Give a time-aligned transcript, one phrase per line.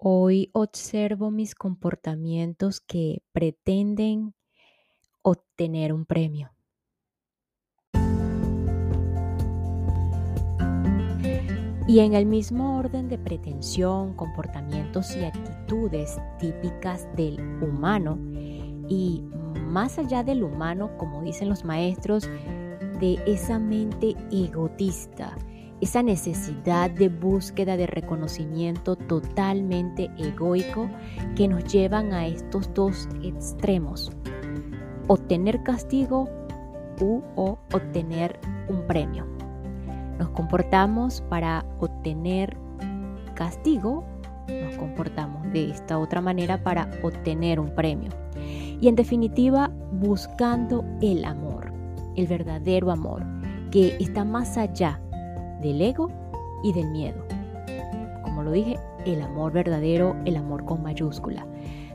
[0.00, 4.32] Hoy observo mis comportamientos que pretenden
[5.22, 6.52] obtener un premio.
[11.88, 18.20] Y en el mismo orden de pretensión, comportamientos y actitudes típicas del humano,
[18.88, 19.24] y
[19.66, 22.30] más allá del humano, como dicen los maestros,
[23.00, 25.36] de esa mente egotista,
[25.80, 30.88] esa necesidad de búsqueda de reconocimiento totalmente egoico
[31.36, 34.10] que nos llevan a estos dos extremos,
[35.06, 36.28] obtener castigo
[37.00, 39.26] u o obtener un premio.
[40.18, 42.56] Nos comportamos para obtener
[43.34, 44.04] castigo,
[44.48, 48.10] nos comportamos de esta otra manera para obtener un premio.
[48.80, 51.72] Y en definitiva, buscando el amor,
[52.16, 53.24] el verdadero amor,
[53.70, 55.00] que está más allá
[55.60, 56.10] del ego
[56.62, 57.24] y del miedo.
[58.22, 61.46] Como lo dije, el amor verdadero, el amor con mayúscula.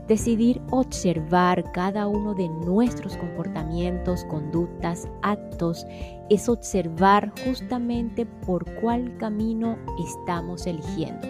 [0.08, 5.86] Decidir observar cada uno de nuestros comportamientos, conductas, actos,
[6.28, 11.26] es observar justamente por cuál camino estamos eligiendo.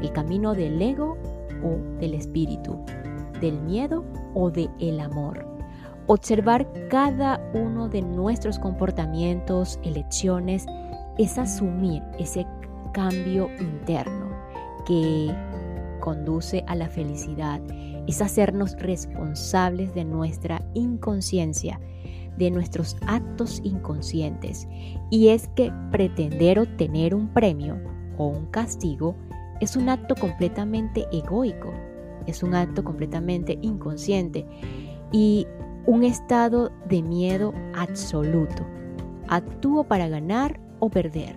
[0.00, 1.16] El camino del ego
[1.62, 2.76] o del espíritu,
[3.40, 5.46] del miedo o del amor.
[6.08, 10.66] Observar cada uno de nuestros comportamientos, elecciones,
[11.18, 12.46] es asumir ese
[12.92, 14.30] cambio interno
[14.86, 15.34] que
[16.00, 17.60] conduce a la felicidad,
[18.06, 21.80] es hacernos responsables de nuestra inconsciencia,
[22.36, 24.66] de nuestros actos inconscientes.
[25.10, 27.78] Y es que pretender obtener un premio
[28.18, 29.14] o un castigo
[29.60, 31.72] es un acto completamente egoico,
[32.26, 34.44] es un acto completamente inconsciente
[35.12, 35.46] y
[35.86, 38.64] un estado de miedo absoluto.
[39.28, 41.36] Actúo para ganar o perder,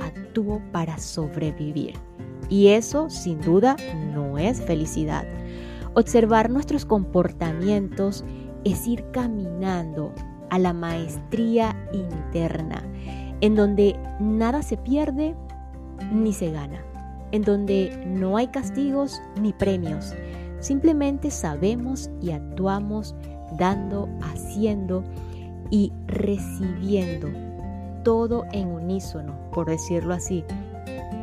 [0.00, 1.94] actúo para sobrevivir.
[2.48, 3.76] Y eso sin duda
[4.14, 5.26] no es felicidad.
[5.94, 8.24] Observar nuestros comportamientos
[8.62, 10.12] es ir caminando
[10.48, 12.84] a la maestría interna,
[13.40, 15.34] en donde nada se pierde
[16.12, 16.80] ni se gana,
[17.32, 20.14] en donde no hay castigos ni premios,
[20.60, 23.16] simplemente sabemos y actuamos
[23.58, 25.02] dando, haciendo
[25.70, 27.43] y recibiendo
[28.04, 30.44] todo en unísono, por decirlo así,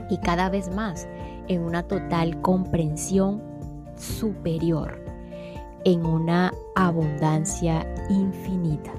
[0.10, 1.08] y cada vez más
[1.48, 3.42] en una total comprensión
[3.96, 5.04] superior,
[5.86, 8.92] en una abundancia infinita.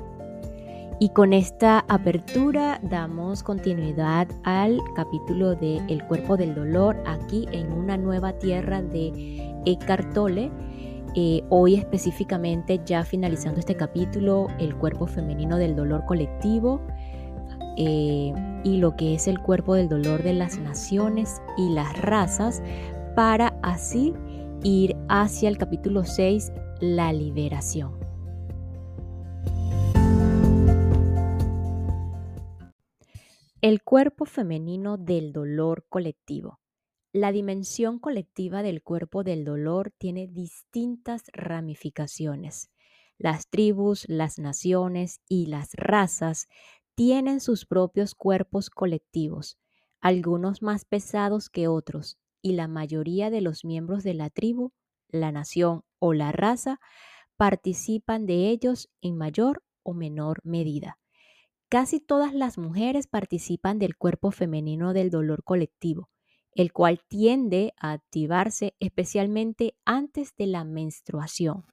[0.99, 7.73] Y con esta apertura damos continuidad al capítulo de El cuerpo del dolor aquí en
[7.73, 10.53] una nueva tierra de Eckhart Tolle.
[11.17, 16.81] Eh, hoy específicamente ya finalizando este capítulo, el cuerpo femenino del dolor colectivo,
[17.77, 18.33] eh,
[18.65, 22.63] y lo que es el cuerpo del dolor de las naciones y las razas
[23.17, 24.15] para así
[24.65, 28.03] ir hacia el capítulo 6, la liberación.
[33.61, 36.59] El cuerpo femenino del dolor colectivo.
[37.13, 42.71] La dimensión colectiva del cuerpo del dolor tiene distintas ramificaciones.
[43.19, 46.49] Las tribus, las naciones y las razas
[46.95, 49.59] tienen sus propios cuerpos colectivos,
[50.01, 54.73] algunos más pesados que otros, y la mayoría de los miembros de la tribu,
[55.09, 56.81] la nación o la raza
[57.37, 60.99] participan de ellos en mayor o menor medida.
[61.69, 66.11] Casi todas las mujeres participan del cuerpo femenino del dolor colectivo,
[66.55, 71.65] el cual tiende a activarse especialmente antes de la menstruación.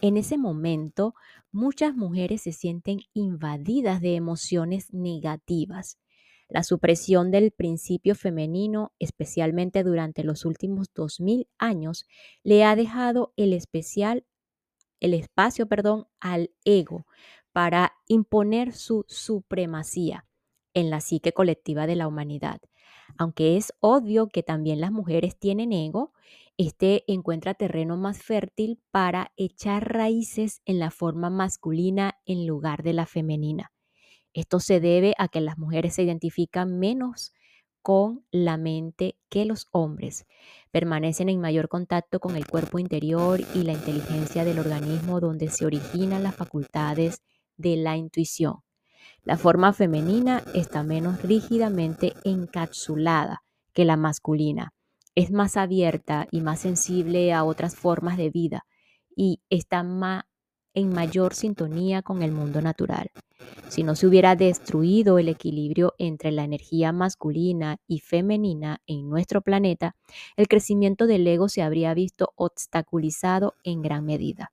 [0.00, 1.14] En ese momento,
[1.52, 5.98] muchas mujeres se sienten invadidas de emociones negativas.
[6.48, 12.06] La supresión del principio femenino, especialmente durante los últimos 2000 años,
[12.42, 14.26] le ha dejado el especial
[15.04, 17.06] el espacio, perdón, al ego
[17.52, 20.26] para imponer su supremacía
[20.72, 22.62] en la psique colectiva de la humanidad.
[23.18, 26.13] Aunque es obvio que también las mujeres tienen ego,
[26.56, 32.92] este encuentra terreno más fértil para echar raíces en la forma masculina en lugar de
[32.92, 33.72] la femenina.
[34.32, 37.32] Esto se debe a que las mujeres se identifican menos
[37.82, 40.26] con la mente que los hombres.
[40.70, 45.66] Permanecen en mayor contacto con el cuerpo interior y la inteligencia del organismo donde se
[45.66, 47.22] originan las facultades
[47.56, 48.62] de la intuición.
[49.22, 53.42] La forma femenina está menos rígidamente encapsulada
[53.72, 54.72] que la masculina
[55.14, 58.66] es más abierta y más sensible a otras formas de vida
[59.16, 59.84] y está
[60.74, 63.10] en mayor sintonía con el mundo natural.
[63.68, 69.42] Si no se hubiera destruido el equilibrio entre la energía masculina y femenina en nuestro
[69.42, 69.96] planeta,
[70.36, 74.52] el crecimiento del ego se habría visto obstaculizado en gran medida.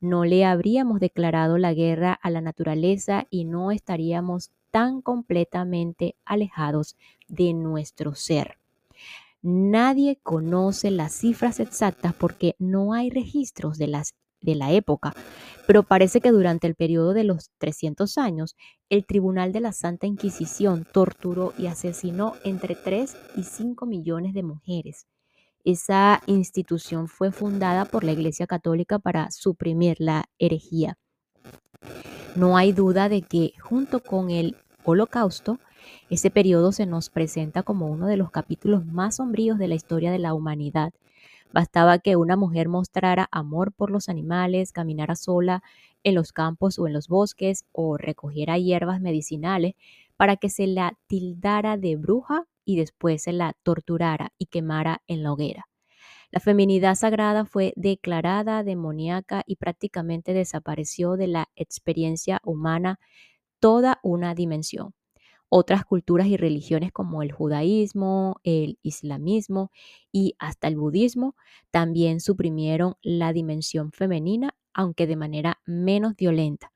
[0.00, 6.96] No le habríamos declarado la guerra a la naturaleza y no estaríamos tan completamente alejados
[7.26, 8.57] de nuestro ser.
[9.50, 14.12] Nadie conoce las cifras exactas porque no hay registros de, las,
[14.42, 15.14] de la época,
[15.66, 18.56] pero parece que durante el periodo de los 300 años,
[18.90, 24.42] el Tribunal de la Santa Inquisición torturó y asesinó entre 3 y 5 millones de
[24.42, 25.06] mujeres.
[25.64, 30.98] Esa institución fue fundada por la Iglesia Católica para suprimir la herejía.
[32.36, 35.58] No hay duda de que junto con el Holocausto,
[36.10, 40.10] ese periodo se nos presenta como uno de los capítulos más sombríos de la historia
[40.10, 40.92] de la humanidad.
[41.52, 45.62] Bastaba que una mujer mostrara amor por los animales, caminara sola
[46.04, 49.74] en los campos o en los bosques o recogiera hierbas medicinales
[50.16, 55.22] para que se la tildara de bruja y después se la torturara y quemara en
[55.22, 55.68] la hoguera.
[56.30, 63.00] La feminidad sagrada fue declarada demoníaca y prácticamente desapareció de la experiencia humana
[63.60, 64.92] toda una dimensión.
[65.50, 69.70] Otras culturas y religiones como el judaísmo, el islamismo
[70.12, 71.36] y hasta el budismo
[71.70, 76.72] también suprimieron la dimensión femenina, aunque de manera menos violenta.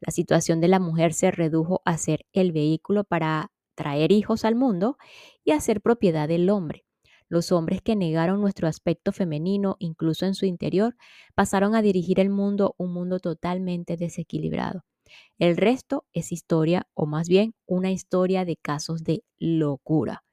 [0.00, 4.54] La situación de la mujer se redujo a ser el vehículo para traer hijos al
[4.56, 4.96] mundo
[5.44, 6.84] y a ser propiedad del hombre.
[7.28, 10.96] Los hombres que negaron nuestro aspecto femenino, incluso en su interior,
[11.34, 14.84] pasaron a dirigir el mundo, un mundo totalmente desequilibrado.
[15.38, 20.24] El resto es historia, o más bien una historia de casos de locura.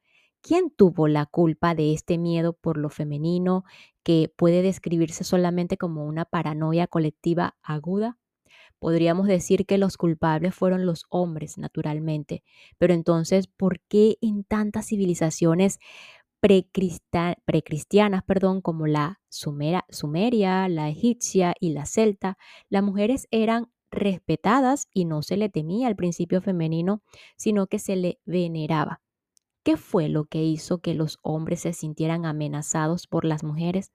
[0.41, 3.63] ¿Quién tuvo la culpa de este miedo por lo femenino
[4.03, 8.17] que puede describirse solamente como una paranoia colectiva aguda?
[8.77, 12.43] Podríamos decir que los culpables fueron los hombres, naturalmente,
[12.77, 15.79] pero entonces, ¿por qué en tantas civilizaciones
[16.41, 22.37] precristianas, perdón, como la sumeria, la egipcia y la celta,
[22.67, 27.01] las mujeres eran respetadas y no se le temía al principio femenino,
[27.37, 29.01] sino que se le veneraba.
[29.63, 33.93] ¿Qué fue lo que hizo que los hombres se sintieran amenazados por las mujeres?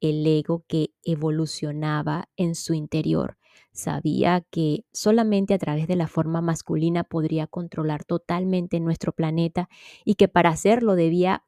[0.00, 3.36] El ego que evolucionaba en su interior.
[3.72, 9.68] Sabía que solamente a través de la forma masculina podría controlar totalmente nuestro planeta
[10.04, 11.44] y que para hacerlo debía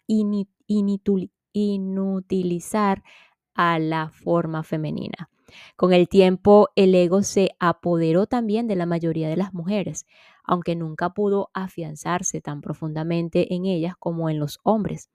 [1.53, 3.03] inutilizar
[3.55, 5.31] a la forma femenina.
[5.77, 10.07] Con el tiempo, el ego se apoderó también de la mayoría de las mujeres,
[10.45, 15.11] aunque nunca pudo afianzarse tan profundamente en ellas como en los hombres.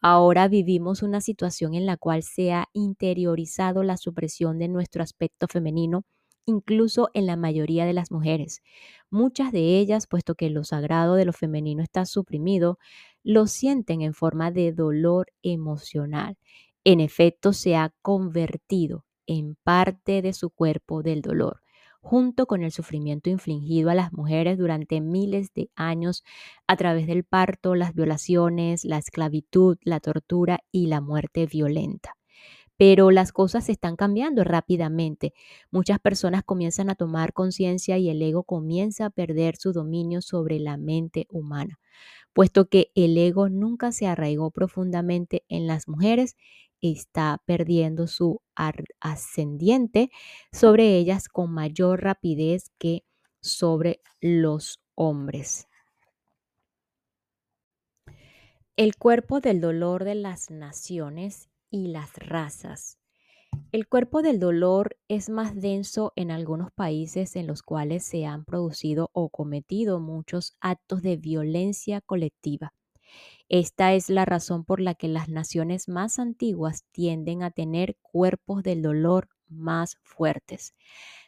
[0.00, 5.48] Ahora vivimos una situación en la cual se ha interiorizado la supresión de nuestro aspecto
[5.48, 6.04] femenino,
[6.46, 8.62] incluso en la mayoría de las mujeres.
[9.10, 12.78] Muchas de ellas, puesto que lo sagrado de lo femenino está suprimido,
[13.22, 16.36] lo sienten en forma de dolor emocional.
[16.84, 21.62] En efecto, se ha convertido en parte de su cuerpo del dolor,
[22.00, 26.24] junto con el sufrimiento infligido a las mujeres durante miles de años
[26.66, 32.14] a través del parto, las violaciones, la esclavitud, la tortura y la muerte violenta.
[32.76, 35.34] Pero las cosas están cambiando rápidamente.
[35.70, 40.60] Muchas personas comienzan a tomar conciencia y el ego comienza a perder su dominio sobre
[40.60, 41.80] la mente humana,
[42.32, 46.36] puesto que el ego nunca se arraigó profundamente en las mujeres
[46.80, 48.40] está perdiendo su
[49.00, 50.10] ascendiente
[50.52, 53.04] sobre ellas con mayor rapidez que
[53.40, 55.68] sobre los hombres.
[58.76, 62.98] El cuerpo del dolor de las naciones y las razas.
[63.72, 68.44] El cuerpo del dolor es más denso en algunos países en los cuales se han
[68.44, 72.72] producido o cometido muchos actos de violencia colectiva
[73.48, 78.62] esta es la razón por la que las naciones más antiguas tienden a tener cuerpos
[78.62, 80.74] del dolor más fuertes.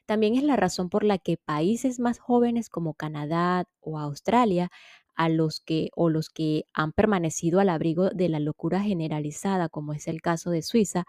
[0.06, 4.70] También es la razón por la que países más jóvenes como Canadá o Australia
[5.14, 9.92] a los que o los que han permanecido al abrigo de la locura generalizada, como
[9.92, 11.04] es el caso de Suiza,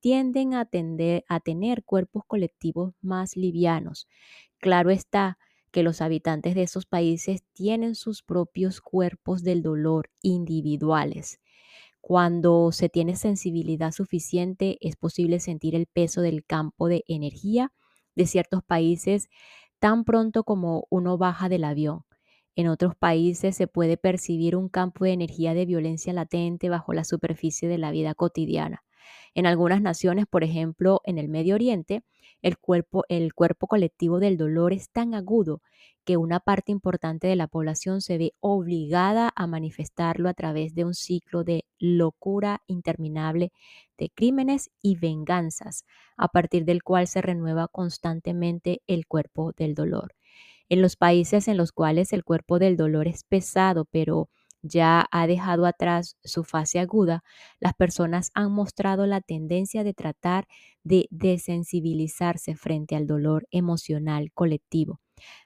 [0.00, 0.68] tienden a,
[1.28, 4.06] a tener cuerpos colectivos más livianos.
[4.58, 5.38] Claro está
[5.74, 11.40] que los habitantes de esos países tienen sus propios cuerpos del dolor individuales.
[12.00, 17.72] Cuando se tiene sensibilidad suficiente, es posible sentir el peso del campo de energía
[18.14, 19.28] de ciertos países
[19.80, 22.04] tan pronto como uno baja del avión.
[22.54, 27.02] En otros países se puede percibir un campo de energía de violencia latente bajo la
[27.02, 28.84] superficie de la vida cotidiana.
[29.34, 32.02] En algunas naciones, por ejemplo, en el Medio Oriente,
[32.42, 35.62] el cuerpo, el cuerpo colectivo del dolor es tan agudo
[36.04, 40.84] que una parte importante de la población se ve obligada a manifestarlo a través de
[40.84, 43.50] un ciclo de locura interminable
[43.96, 45.84] de crímenes y venganzas,
[46.16, 50.14] a partir del cual se renueva constantemente el cuerpo del dolor.
[50.68, 54.28] En los países en los cuales el cuerpo del dolor es pesado, pero
[54.64, 57.22] ya ha dejado atrás su fase aguda,
[57.60, 60.48] las personas han mostrado la tendencia de tratar
[60.82, 65.00] de desensibilizarse frente al dolor emocional colectivo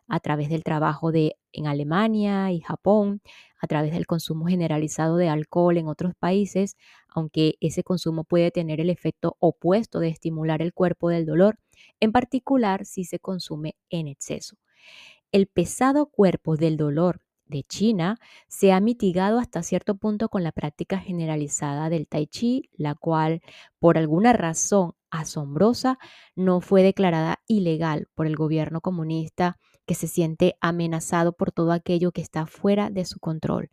[0.07, 3.21] a través del trabajo de en Alemania y Japón,
[3.61, 6.77] a través del consumo generalizado de alcohol en otros países,
[7.09, 11.59] aunque ese consumo puede tener el efecto opuesto de estimular el cuerpo del dolor,
[12.01, 14.57] en particular si se consume en exceso.
[15.33, 20.53] El pesado cuerpo del dolor de China se ha mitigado hasta cierto punto con la
[20.53, 23.41] práctica generalizada del tai chi, la cual,
[23.79, 25.99] por alguna razón asombrosa,
[26.37, 32.13] no fue declarada ilegal por el gobierno comunista que se siente amenazado por todo aquello
[32.13, 33.71] que está fuera de su control.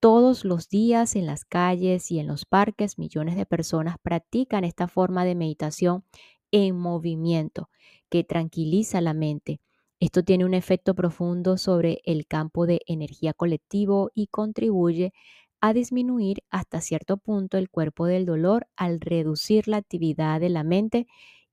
[0.00, 4.86] Todos los días en las calles y en los parques millones de personas practican esta
[4.86, 6.04] forma de meditación
[6.52, 7.68] en movimiento
[8.08, 9.60] que tranquiliza la mente
[10.00, 15.12] esto tiene un efecto profundo sobre el campo de energía colectivo y contribuye
[15.60, 20.62] a disminuir hasta cierto punto el cuerpo del dolor al reducir la actividad de la
[20.64, 21.06] mente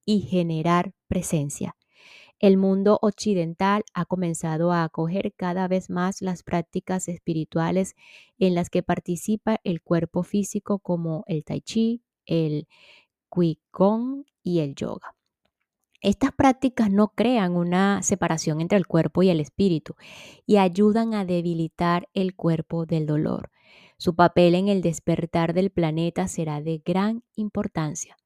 [0.05, 1.75] y generar presencia.
[2.39, 7.95] El mundo occidental ha comenzado a acoger cada vez más las prácticas espirituales
[8.39, 12.67] en las que participa el cuerpo físico como el tai chi, el
[13.31, 15.14] qigong y el yoga.
[16.05, 19.95] Estas prácticas no crean una separación entre el cuerpo y el espíritu
[20.45, 23.49] y ayudan a debilitar el cuerpo del dolor.
[23.97, 28.17] Su papel en el despertar del planeta será de gran importancia.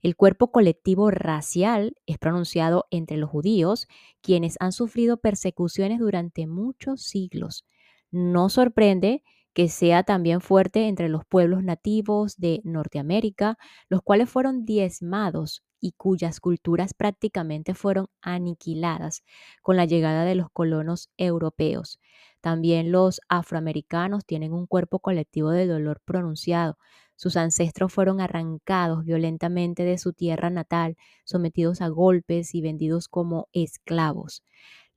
[0.00, 3.88] El cuerpo colectivo racial es pronunciado entre los judíos,
[4.22, 7.66] quienes han sufrido persecuciones durante muchos siglos.
[8.10, 9.22] No sorprende
[9.54, 13.56] que sea también fuerte entre los pueblos nativos de Norteamérica,
[13.88, 19.22] los cuales fueron diezmados y cuyas culturas prácticamente fueron aniquiladas
[19.62, 21.98] con la llegada de los colonos europeos.
[22.40, 26.78] También los afroamericanos tienen un cuerpo colectivo de dolor pronunciado.
[27.16, 33.48] Sus ancestros fueron arrancados violentamente de su tierra natal, sometidos a golpes y vendidos como
[33.52, 34.44] esclavos.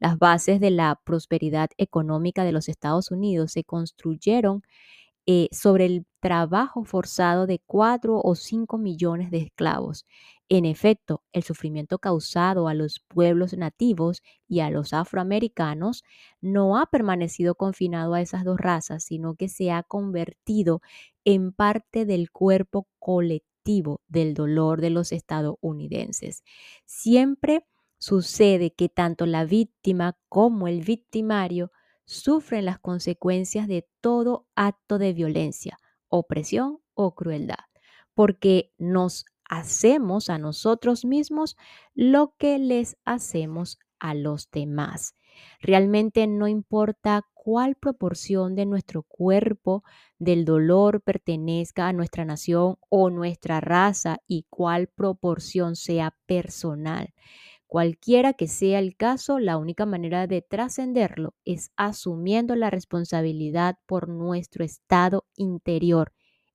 [0.02, 4.64] Las bases de la prosperidad económica de los Estados Unidos se construyeron
[5.28, 10.06] eh, sobre el trabajo forzado de cuatro o cinco millones de esclavos.
[10.50, 16.04] En efecto, el sufrimiento causado a los pueblos nativos y a los afroamericanos
[16.42, 20.82] no ha permanecido confinado a esas dos razas, sino que se ha convertido
[21.24, 26.44] en parte del cuerpo colectivo del dolor de los estadounidenses.
[26.86, 27.66] Siempre
[28.02, 31.72] sucede que tanto la víctima como el victimario
[32.04, 35.78] sufren las consecuencias de todo acto de violencia,
[36.10, 37.64] opresión o crueldad,
[38.16, 41.58] porque nos hacemos a nosotros mismos
[41.94, 45.14] lo que les hacemos a los demás.
[45.60, 49.84] Realmente no importa cuál proporción de nuestro cuerpo
[50.18, 57.14] del dolor pertenezca a nuestra nación o nuestra raza y cuál proporción sea personal.
[57.72, 64.10] Cualquiera que sea el caso, la única manera de trascenderlo es asumiendo la responsabilidad por
[64.10, 66.12] nuestro estado interior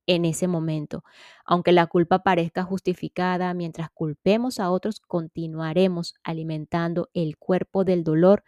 [0.07, 1.05] en ese momento.
[1.47, 8.45] Aunque la culpa parezca justificada, mientras culpemos a otros, continuaremos alimentando el cuerpo del dolor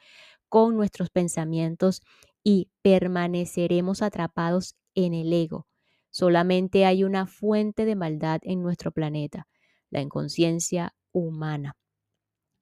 [0.51, 2.03] con nuestros pensamientos
[2.45, 5.67] y permaneceremos atrapados en el ego.
[6.11, 9.49] Solamente hay una fuente de maldad en nuestro planeta,
[9.89, 11.75] la inconsciencia humana.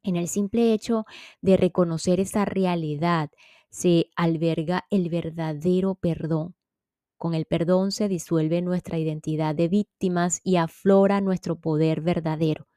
[0.06, 1.04] En el simple hecho
[1.40, 3.28] de reconocer esa realidad
[3.70, 6.54] se alberga el verdadero perdón.
[7.16, 12.68] Con el perdón se disuelve nuestra identidad de víctimas y aflora nuestro poder verdadero,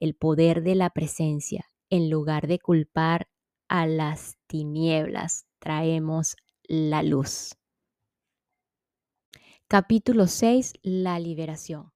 [0.00, 1.66] el poder de la presencia.
[1.90, 3.28] En lugar de culpar
[3.68, 7.58] a las tinieblas, traemos la luz.
[9.68, 10.72] Capítulo 6.
[10.82, 11.93] La liberación.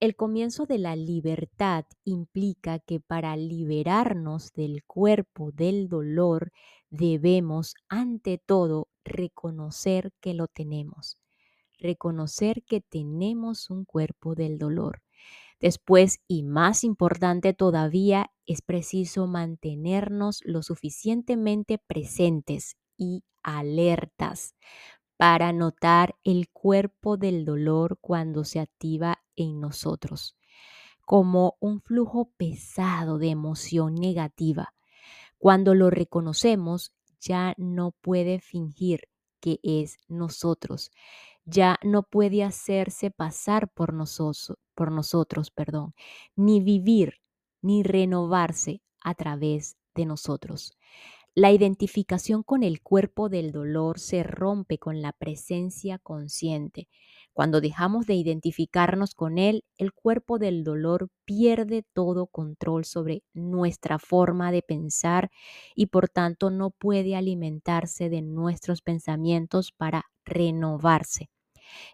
[0.00, 6.52] El comienzo de la libertad implica que para liberarnos del cuerpo del dolor
[6.88, 11.16] debemos ante todo reconocer que lo tenemos,
[11.80, 15.02] reconocer que tenemos un cuerpo del dolor.
[15.58, 24.54] Después, y más importante todavía, es preciso mantenernos lo suficientemente presentes y alertas
[25.16, 30.36] para notar el cuerpo del dolor cuando se activa en nosotros,
[31.06, 34.74] como un flujo pesado de emoción negativa.
[35.38, 39.08] Cuando lo reconocemos, ya no puede fingir
[39.40, 40.90] que es nosotros,
[41.44, 45.94] ya no puede hacerse pasar por nosotros, por nosotros, perdón,
[46.36, 47.14] ni vivir
[47.62, 50.76] ni renovarse a través de nosotros.
[51.34, 56.88] La identificación con el cuerpo del dolor se rompe con la presencia consciente.
[57.38, 64.00] Cuando dejamos de identificarnos con él, el cuerpo del dolor pierde todo control sobre nuestra
[64.00, 65.30] forma de pensar
[65.76, 71.30] y por tanto no puede alimentarse de nuestros pensamientos para renovarse.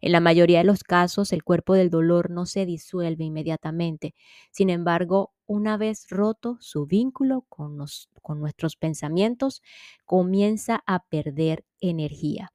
[0.00, 4.14] En la mayoría de los casos, el cuerpo del dolor no se disuelve inmediatamente.
[4.50, 7.76] Sin embargo, una vez roto su vínculo con,
[8.22, 9.60] con nuestros pensamientos,
[10.06, 12.50] comienza a perder energía.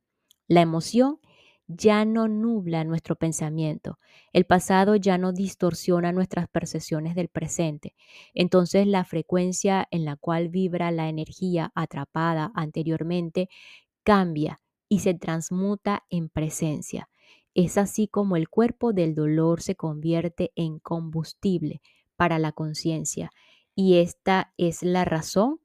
[0.48, 1.19] La emoción
[1.69, 3.99] ya no nubla nuestro pensamiento.
[4.33, 7.95] El pasado ya no distorsiona nuestras percepciones del presente.
[8.33, 13.49] Entonces la frecuencia en la cual vibra la energía atrapada anteriormente
[14.03, 14.59] cambia
[14.89, 17.07] y se transmuta en presencia.
[17.53, 21.81] Es así como el cuerpo del dolor se convierte en combustible
[22.15, 23.29] para la conciencia.
[23.75, 25.59] Y esta es la razón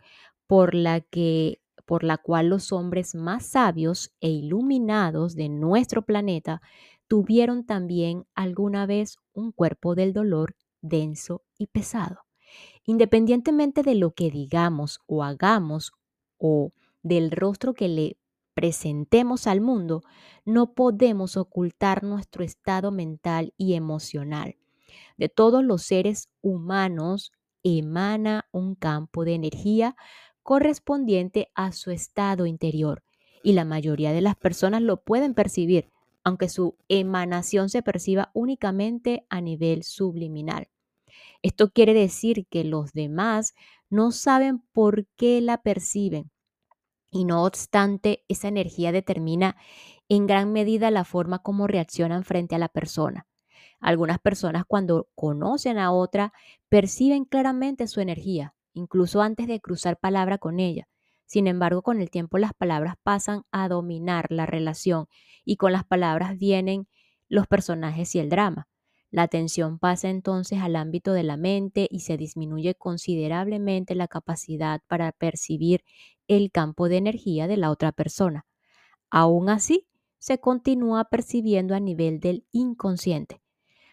[0.47, 6.63] por la que por la cual los hombres más sabios e iluminados de nuestro planeta
[7.09, 12.21] tuvieron también alguna vez un cuerpo del dolor denso y pesado.
[12.85, 15.93] Independientemente de lo que digamos o hagamos
[16.39, 16.73] o
[17.03, 18.19] del rostro que le
[18.55, 20.03] presentemos al mundo,
[20.45, 24.57] no podemos ocultar nuestro estado mental y emocional.
[25.17, 29.97] De todos los seres humanos emana un campo de energía
[30.45, 33.03] correspondiente a su estado interior
[33.43, 35.91] y la mayoría de las personas lo pueden percibir,
[36.23, 40.69] aunque su emanación se perciba únicamente a nivel subliminal.
[41.43, 43.55] Esto quiere decir que los demás
[43.91, 46.31] no saben por qué la perciben,
[47.11, 49.57] y no obstante, esa energía determina
[50.09, 53.27] en gran medida la forma como reaccionan frente a la persona.
[53.81, 56.33] Algunas personas cuando conocen a otra
[56.69, 60.89] perciben claramente su energía, incluso antes de cruzar palabra con ella.
[61.27, 65.07] Sin embargo, con el tiempo las palabras pasan a dominar la relación
[65.45, 66.87] y con las palabras vienen
[67.29, 68.69] los personajes y el drama.
[69.11, 74.83] La atención pasa entonces al ámbito de la mente y se disminuye considerablemente la capacidad
[74.89, 75.85] para percibir
[76.27, 78.45] el campo de energía de la otra persona.
[79.11, 79.87] Aún así,
[80.19, 83.41] se continúa percibiendo a nivel del inconsciente.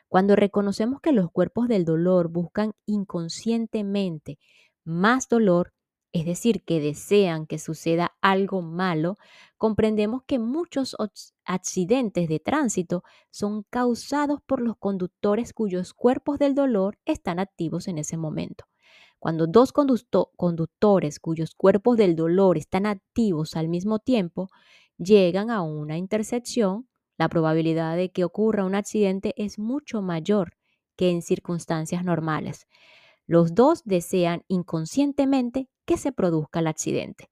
[0.07, 4.39] Cuando reconocemos que los cuerpos del dolor buscan inconscientemente
[4.83, 5.73] más dolor,
[6.13, 9.17] es decir, que desean que suceda algo malo,
[9.57, 10.95] comprendemos que muchos
[11.45, 17.97] accidentes de tránsito son causados por los conductores cuyos cuerpos del dolor están activos en
[17.97, 18.65] ese momento.
[19.19, 24.49] Cuando dos conductores cuyos cuerpos del dolor están activos al mismo tiempo
[24.97, 30.57] llegan a una intersección, la probabilidad de que ocurra un accidente es mucho mayor
[30.97, 32.67] que en circunstancias normales.
[33.31, 37.29] Los dos desean inconscientemente que se produzca el accidente.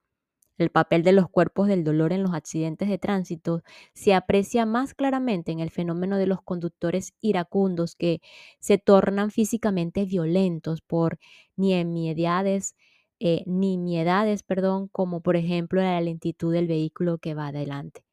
[0.57, 4.93] El papel de los cuerpos del dolor en los accidentes de tránsito se aprecia más
[4.93, 8.21] claramente en el fenómeno de los conductores iracundos que
[8.61, 11.19] se tornan físicamente violentos por
[11.57, 12.77] nimiedades,
[13.19, 18.05] eh, nimiedades perdón, como por ejemplo la lentitud del vehículo que va adelante.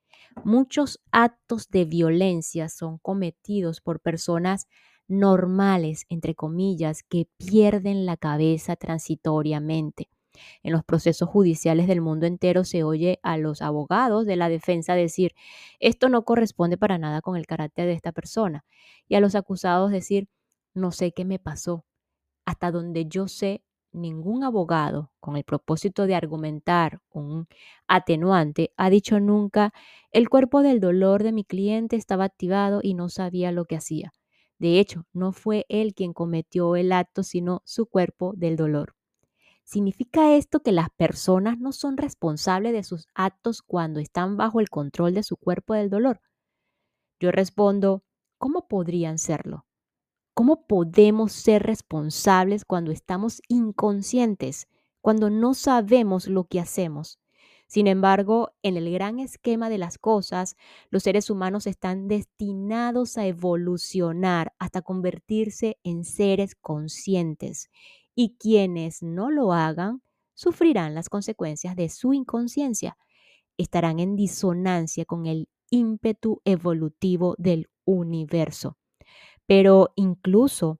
[0.43, 4.67] Muchos actos de violencia son cometidos por personas
[5.09, 10.09] normales, entre comillas, que pierden la cabeza transitoriamente
[10.63, 14.95] en los procesos judiciales del mundo entero se oye a los abogados de la defensa
[14.95, 15.35] decir,
[15.81, 18.65] esto no corresponde para nada con el carácter de esta persona.
[19.09, 20.29] Y a los acusados decir,
[20.75, 21.85] no sé qué me pasó.
[22.47, 27.49] Hasta donde yo sé, ningún abogado, con el propósito de argumentar un
[27.89, 29.73] atenuante, ha dicho nunca,
[30.13, 34.13] el cuerpo del dolor de mi cliente estaba activado y no sabía lo que hacía.
[34.59, 38.95] De hecho, no fue él quien cometió el acto, sino su cuerpo del dolor.
[39.65, 44.71] ¿Significa esto que las personas no son responsables de sus actos cuando están bajo el
[44.71, 46.21] control de su cuerpo del dolor?
[47.21, 48.05] Yo respondo,
[48.39, 49.67] ¿cómo podrían serlo?
[50.35, 54.69] ¿Cómo podemos ser responsables cuando estamos inconscientes,
[55.03, 57.19] cuando no sabemos lo que hacemos?
[57.67, 60.57] Sin embargo, en el gran esquema de las cosas,
[60.91, 67.71] los seres humanos están destinados a evolucionar hasta convertirse en seres conscientes
[68.15, 70.03] y quienes no lo hagan
[70.35, 72.97] sufrirán las consecuencias de su inconsciencia.
[73.59, 78.77] Estarán en disonancia con el ímpetu evolutivo del universo.
[79.47, 80.79] Pero incluso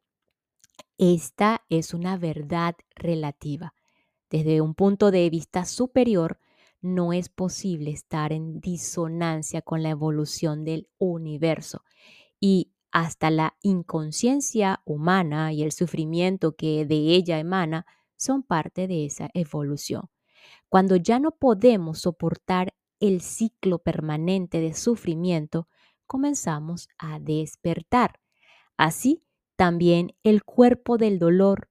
[0.99, 3.75] esta es una verdad relativa.
[4.31, 6.39] Desde un punto de vista superior,
[6.95, 11.83] no es posible estar en disonancia con la evolución del universo
[12.41, 19.07] y hasta la inconsciencia humana y el sufrimiento que de ella emana son parte de
[19.07, 20.09] esa evolución.
[20.69, 25.69] Cuando ya no podemos soportar el ciclo permanente de sufrimiento,
[26.07, 28.21] comenzamos a despertar.
[28.77, 29.25] Así,
[29.57, 31.69] también el cuerpo del dolor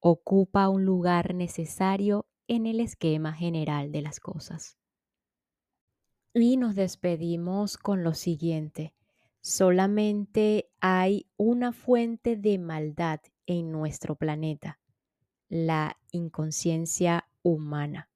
[0.00, 4.76] ocupa un lugar necesario en el esquema general de las cosas.
[6.34, 8.94] Y nos despedimos con lo siguiente.
[9.40, 14.80] Solamente hay una fuente de maldad en nuestro planeta,
[15.48, 18.10] la inconsciencia humana.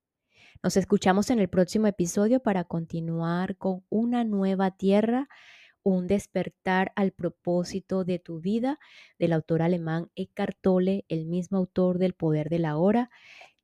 [0.63, 5.29] Nos escuchamos en el próximo episodio para continuar con una nueva tierra,
[5.83, 8.79] un despertar al propósito de tu vida
[9.19, 13.11] del autor alemán Eckhart Tolle, el mismo autor del Poder de la Hora,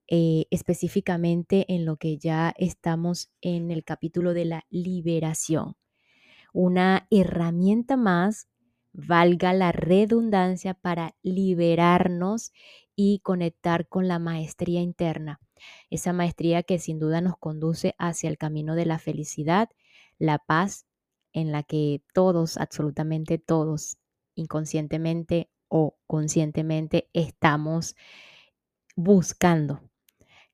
[0.09, 5.77] eh, específicamente en lo que ya estamos en el capítulo de la liberación.
[6.53, 8.49] Una herramienta más,
[8.93, 12.53] valga la redundancia, para liberarnos
[12.95, 15.41] y conectar con la maestría interna
[15.91, 19.71] esa maestría que sin duda nos conduce hacia el camino de la felicidad,
[20.19, 20.87] la paz,
[21.33, 23.99] en la que todos, absolutamente todos,
[24.35, 27.95] inconscientemente o conscientemente estamos
[28.95, 29.83] buscando.